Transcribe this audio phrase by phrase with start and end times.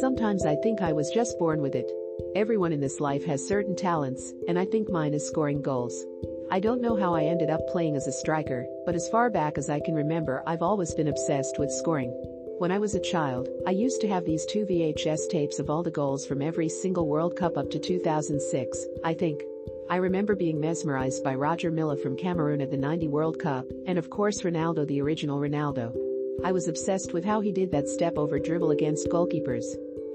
[0.00, 1.88] Sometimes I think I was just born with it.
[2.34, 6.04] Everyone in this life has certain talents, and I think mine is scoring goals.
[6.50, 9.56] I don't know how I ended up playing as a striker, but as far back
[9.56, 12.10] as I can remember I've always been obsessed with scoring.
[12.58, 15.84] When I was a child, I used to have these two VHS tapes of all
[15.84, 19.42] the goals from every single World Cup up to 2006, I think.
[19.88, 23.96] I remember being mesmerized by Roger Milla from Cameroon at the 90 World Cup, and
[23.96, 25.94] of course Ronaldo the original Ronaldo.
[26.44, 29.64] I was obsessed with how he did that step over dribble against goalkeepers.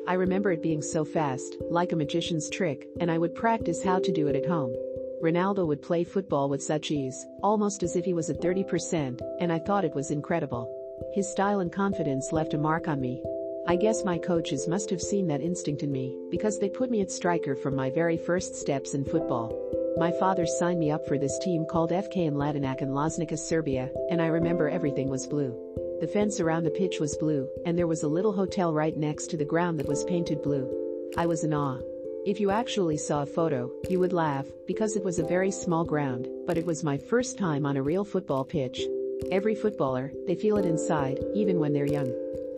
[0.09, 3.99] I remember it being so fast, like a magician's trick, and I would practice how
[3.99, 4.75] to do it at home.
[5.21, 9.53] Ronaldo would play football with such ease, almost as if he was at 30%, and
[9.53, 10.67] I thought it was incredible.
[11.13, 13.21] His style and confidence left a mark on me.
[13.67, 17.01] I guess my coaches must have seen that instinct in me, because they put me
[17.01, 19.53] at striker from my very first steps in football.
[19.95, 24.23] My father signed me up for this team called FK Mladenovac in Loznica, Serbia, and
[24.23, 25.55] I remember everything was blue.
[25.99, 29.27] The fence around the pitch was blue, and there was a little hotel right next
[29.27, 31.11] to the ground that was painted blue.
[31.17, 31.79] I was in awe.
[32.25, 35.83] If you actually saw a photo, you would laugh, because it was a very small
[35.83, 38.81] ground, but it was my first time on a real football pitch.
[39.29, 42.13] Every footballer, they feel it inside, even when they're young.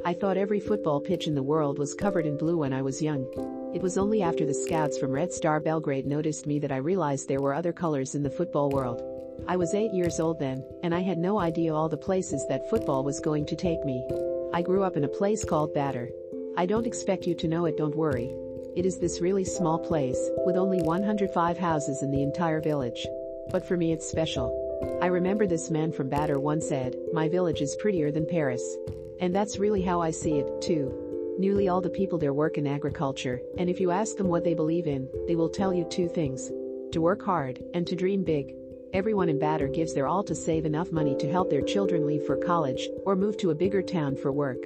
[0.05, 3.01] I thought every football pitch in the world was covered in blue when I was
[3.01, 3.25] young.
[3.73, 7.27] It was only after the scouts from Red Star Belgrade noticed me that I realized
[7.27, 9.01] there were other colors in the football world.
[9.47, 12.69] I was 8 years old then, and I had no idea all the places that
[12.69, 14.05] football was going to take me.
[14.53, 16.09] I grew up in a place called Batar.
[16.57, 18.33] I don't expect you to know it, don't worry.
[18.75, 23.05] It is this really small place, with only 105 houses in the entire village.
[23.49, 24.57] But for me it's special.
[25.01, 28.77] I remember this man from Batar once said, my village is prettier than Paris.
[29.19, 31.35] And that's really how I see it, too.
[31.37, 34.53] Nearly all the people there work in agriculture, and if you ask them what they
[34.53, 36.51] believe in, they will tell you two things.
[36.91, 38.55] To work hard, and to dream big.
[38.93, 42.25] Everyone in Batar gives their all to save enough money to help their children leave
[42.25, 44.61] for college, or move to a bigger town for work.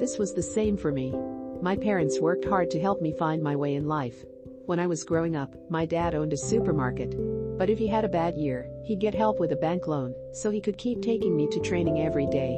[0.00, 1.12] This was the same for me.
[1.60, 4.24] My parents worked hard to help me find my way in life.
[4.64, 7.14] When I was growing up, my dad owned a supermarket.
[7.58, 10.50] But if he had a bad year, he'd get help with a bank loan, so
[10.50, 12.56] he could keep taking me to training every day.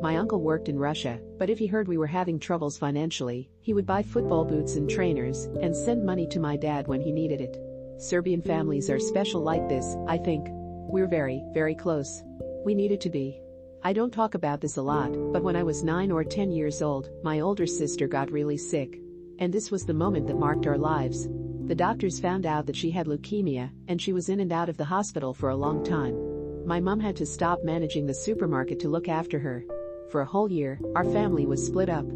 [0.00, 3.74] My uncle worked in Russia, but if he heard we were having troubles financially, he
[3.74, 7.40] would buy football boots and trainers and send money to my dad when he needed
[7.40, 7.58] it.
[7.98, 10.48] Serbian families are special like this, I think.
[10.88, 12.22] We're very, very close.
[12.64, 13.40] We needed to be.
[13.84, 16.82] I don't talk about this a lot, but when I was 9 or 10 years
[16.82, 19.00] old, my older sister got really sick.
[19.38, 21.28] And this was the moment that marked our lives.
[21.66, 24.76] The doctors found out that she had leukemia, and she was in and out of
[24.76, 26.66] the hospital for a long time.
[26.66, 29.64] My mom had to stop managing the supermarket to look after her.
[30.10, 32.06] For a whole year, our family was split up.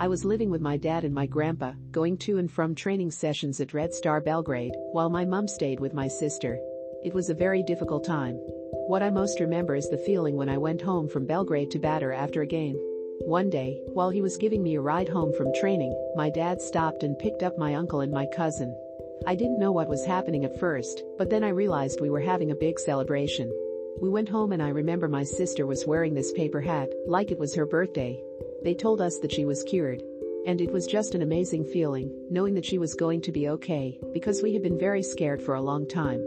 [0.00, 3.60] I was living with my dad and my grandpa, going to and from training sessions
[3.60, 6.58] at Red Star Belgrade, while my mum stayed with my sister.
[7.04, 8.36] It was a very difficult time.
[8.86, 12.16] What I most remember is the feeling when I went home from Belgrade to Batar
[12.16, 12.76] after a game.
[13.26, 17.02] One day, while he was giving me a ride home from training, my dad stopped
[17.02, 18.72] and picked up my uncle and my cousin.
[19.26, 22.52] I didn't know what was happening at first, but then I realized we were having
[22.52, 23.52] a big celebration.
[24.00, 27.38] We went home and I remember my sister was wearing this paper hat, like it
[27.38, 28.22] was her birthday.
[28.62, 30.02] They told us that she was cured.
[30.46, 33.98] And it was just an amazing feeling, knowing that she was going to be okay,
[34.12, 36.20] because we had been very scared for a long time.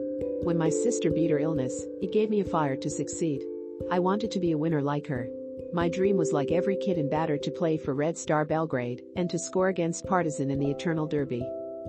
[0.43, 3.43] When my sister beat her illness, it gave me a fire to succeed.
[3.91, 5.29] I wanted to be a winner like her.
[5.73, 9.29] My dream was like every kid in Batar to play for Red Star Belgrade and
[9.29, 11.43] to score against Partizan in the Eternal Derby.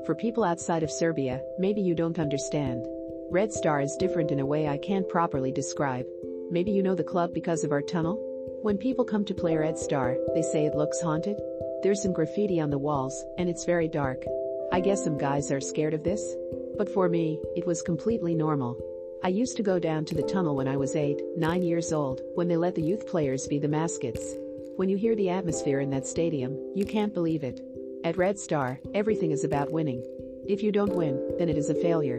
[0.04, 2.84] For people outside of Serbia, maybe you don't understand.
[3.30, 6.06] Red Star is different in a way I can't properly describe.
[6.50, 8.18] Maybe you know the club because of our tunnel?
[8.62, 11.36] When people come to play Red Star, they say it looks haunted.
[11.82, 14.24] There's some graffiti on the walls, and it's very dark.
[14.72, 16.34] I guess some guys are scared of this?
[16.76, 18.76] But for me, it was completely normal.
[19.24, 22.20] I used to go down to the tunnel when I was 8, 9 years old,
[22.34, 24.34] when they let the youth players be the mascots.
[24.76, 27.60] When you hear the atmosphere in that stadium, you can't believe it.
[28.04, 30.04] At Red Star, everything is about winning.
[30.46, 32.18] If you don't win, then it is a failure.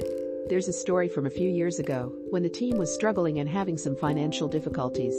[0.49, 3.77] There's a story from a few years ago, when the team was struggling and having
[3.77, 5.15] some financial difficulties.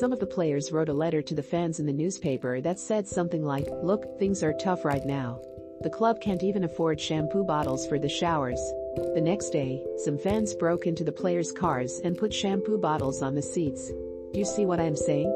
[0.00, 3.06] Some of the players wrote a letter to the fans in the newspaper that said
[3.06, 5.40] something like, look, things are tough right now.
[5.84, 8.58] The club can't even afford shampoo bottles for the showers.
[9.14, 13.34] The next day, some fans broke into the players' cars and put shampoo bottles on
[13.34, 13.92] the seats.
[14.32, 15.28] You see what I am saying?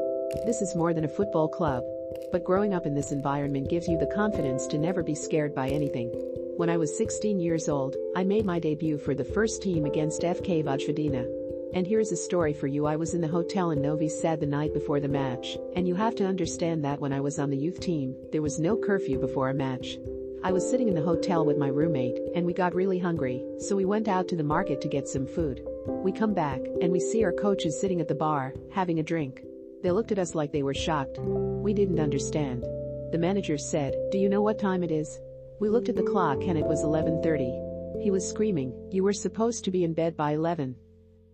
[0.47, 1.83] This is more than a football club.
[2.31, 5.69] But growing up in this environment gives you the confidence to never be scared by
[5.69, 6.09] anything.
[6.57, 10.23] When I was 16 years old, I made my debut for the first team against
[10.23, 11.27] FK Vojvodina.
[11.75, 14.47] And here's a story for you I was in the hotel in Novi Sad the
[14.47, 17.57] night before the match, and you have to understand that when I was on the
[17.57, 19.99] youth team, there was no curfew before a match.
[20.41, 23.75] I was sitting in the hotel with my roommate, and we got really hungry, so
[23.75, 25.61] we went out to the market to get some food.
[25.85, 29.43] We come back, and we see our coaches sitting at the bar, having a drink.
[29.83, 31.19] They looked at us like they were shocked.
[31.19, 32.63] We didn't understand.
[33.11, 35.19] The manager said, Do you know what time it is?
[35.59, 38.01] We looked at the clock and it was 11:30.
[38.01, 40.75] He was screaming, "You were supposed to be in bed by 11."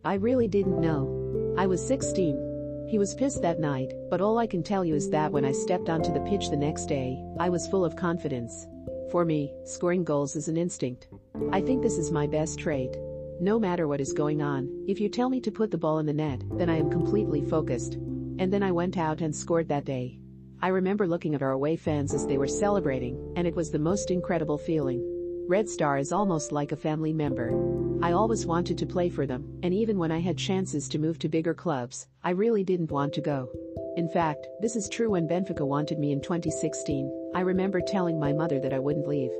[0.03, 1.53] I really didn't know.
[1.57, 2.87] I was 16.
[2.87, 5.51] He was pissed that night, but all I can tell you is that when I
[5.51, 8.65] stepped onto the pitch the next day, I was full of confidence.
[9.11, 11.07] For me, scoring goals is an instinct.
[11.51, 12.97] I think this is my best trait.
[13.39, 16.05] No matter what is going on, if you tell me to put the ball in
[16.05, 17.95] the net, then I am completely focused.
[18.39, 20.19] And then I went out and scored that day.
[20.61, 23.79] I remember looking at our away fans as they were celebrating, and it was the
[23.79, 25.03] most incredible feeling.
[25.47, 27.51] Red Star is almost like a family member.
[28.01, 31.19] I always wanted to play for them, and even when I had chances to move
[31.19, 33.49] to bigger clubs, I really didn't want to go.
[33.95, 37.31] In fact, this is true when Benfica wanted me in 2016.
[37.33, 39.31] I remember telling my mother that I wouldn't leave.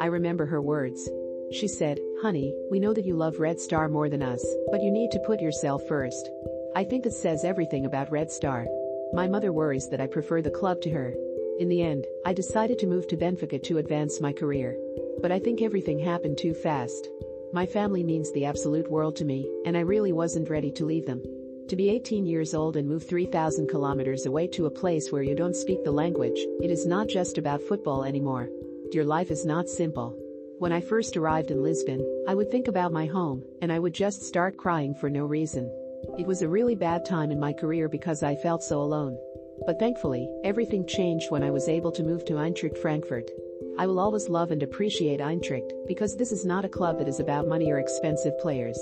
[0.00, 1.08] I remember her words.
[1.52, 4.90] She said, Honey, we know that you love Red Star more than us, but you
[4.90, 6.28] need to put yourself first.
[6.74, 8.66] I think it says everything about Red Star.
[9.12, 11.14] My mother worries that I prefer the club to her.
[11.60, 14.76] In the end, I decided to move to Benfica to advance my career.
[15.22, 17.08] But I think everything happened too fast.
[17.52, 21.06] My family means the absolute world to me, and I really wasn't ready to leave
[21.06, 21.22] them.
[21.70, 25.36] To be 18 years old and move 3,000 kilometers away to a place where you
[25.36, 28.48] don't speak the language, it is not just about football anymore.
[28.90, 30.18] Your life is not simple.
[30.58, 33.94] When I first arrived in Lisbon, I would think about my home, and I would
[33.94, 35.70] just start crying for no reason.
[36.18, 39.16] It was a really bad time in my career because I felt so alone.
[39.64, 43.30] But thankfully, everything changed when I was able to move to Eintracht Frankfurt.
[43.78, 47.20] I will always love and appreciate Eintracht because this is not a club that is
[47.20, 48.76] about money or expensive players.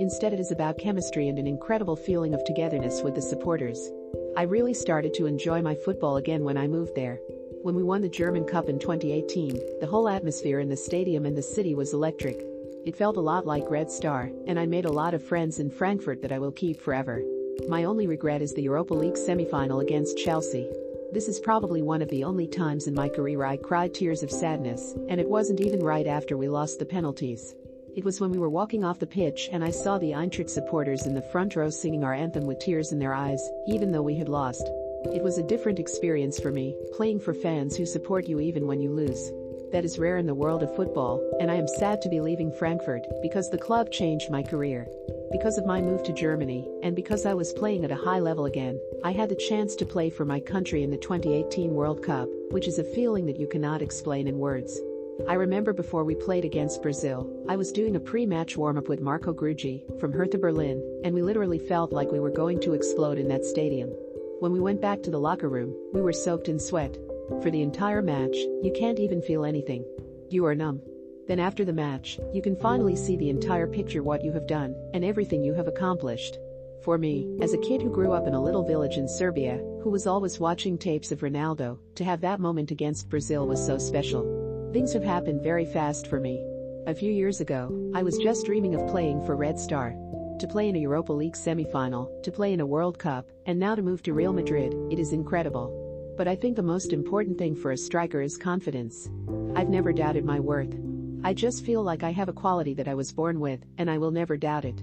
[0.00, 3.90] Instead, it is about chemistry and an incredible feeling of togetherness with the supporters.
[4.36, 7.18] I really started to enjoy my football again when I moved there.
[7.62, 11.36] When we won the German Cup in 2018, the whole atmosphere in the stadium and
[11.36, 12.44] the city was electric.
[12.86, 15.68] It felt a lot like Red Star, and I made a lot of friends in
[15.68, 17.20] Frankfurt that I will keep forever.
[17.68, 20.70] My only regret is the Europa League semi-final against Chelsea.
[21.12, 24.30] This is probably one of the only times in my career I cried tears of
[24.30, 27.56] sadness, and it wasn't even right after we lost the penalties.
[27.98, 31.04] It was when we were walking off the pitch and I saw the Eintracht supporters
[31.04, 34.14] in the front row singing our anthem with tears in their eyes, even though we
[34.14, 34.70] had lost.
[35.12, 38.80] It was a different experience for me, playing for fans who support you even when
[38.80, 39.32] you lose
[39.72, 42.50] that is rare in the world of football, and I am sad to be leaving
[42.52, 44.86] Frankfurt because the club changed my career.
[45.30, 48.46] Because of my move to Germany, and because I was playing at a high level
[48.46, 52.28] again, I had the chance to play for my country in the 2018 World Cup,
[52.50, 54.80] which is a feeling that you cannot explain in words.
[55.26, 59.34] I remember before we played against Brazil, I was doing a pre-match warm-up with Marko
[59.34, 63.26] Grujić from Hertha Berlin, and we literally felt like we were going to explode in
[63.28, 63.90] that stadium.
[64.38, 66.96] When we went back to the locker room, we were soaked in sweat,
[67.42, 69.84] for the entire match, you can't even feel anything.
[70.30, 70.80] You are numb.
[71.26, 74.74] Then after the match, you can finally see the entire picture what you have done
[74.94, 76.38] and everything you have accomplished.
[76.84, 79.90] For me, as a kid who grew up in a little village in Serbia, who
[79.90, 84.37] was always watching tapes of Ronaldo, to have that moment against Brazil was so special.
[84.72, 86.44] Things have happened very fast for me.
[86.86, 89.94] A few years ago, I was just dreaming of playing for Red Star.
[90.40, 93.74] To play in a Europa League semi-final, to play in a World Cup, and now
[93.74, 95.86] to move to Real Madrid, it is incredible
[96.18, 99.08] but I think the most important thing for a striker is confidence.
[99.54, 100.76] I've never doubted my worth.
[101.22, 103.98] I just feel like I have a quality that I was born with, and I
[103.98, 104.82] will never doubt it.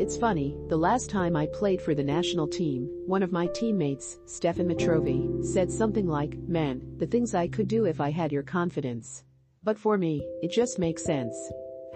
[0.00, 4.16] It's funny, the last time I played for the national team, one of my teammates,
[4.24, 8.42] Stefan Mitrović, said something like, Man, the things I could do if I had your
[8.42, 9.24] confidence.
[9.62, 11.36] But for me, it just makes sense.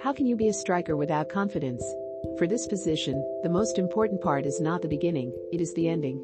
[0.03, 1.83] How can you be a striker without confidence?
[2.37, 6.23] For this position, the most important part is not the beginning, it is the ending.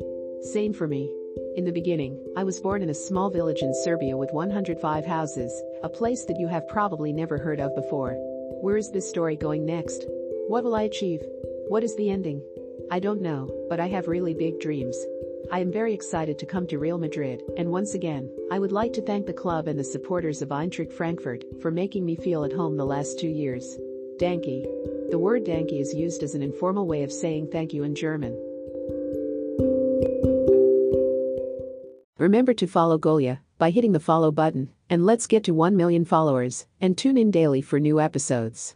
[0.52, 1.10] Same for me.
[1.56, 5.62] In the beginning, I was born in a small village in Serbia with 105 houses,
[5.82, 8.16] a place that you have probably never heard of before.
[8.60, 10.04] Where is this story going next?
[10.48, 11.22] What will I achieve?
[11.70, 12.42] What is the ending?
[12.90, 14.96] I don't know, but I have really big dreams.
[15.52, 18.92] I am very excited to come to Real Madrid, and once again, I would like
[18.94, 22.52] to thank the club and the supporters of Eintracht Frankfurt for making me feel at
[22.52, 23.78] home the last two years.
[24.18, 24.66] Danke.
[25.12, 28.32] The word danke is used as an informal way of saying thank you in German.
[32.18, 36.04] Remember to follow Golia by hitting the follow button, and let's get to 1 million
[36.04, 38.74] followers, and tune in daily for new episodes.